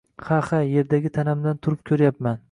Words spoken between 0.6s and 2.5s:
yerdagi tanamdan turib ko‘ryapti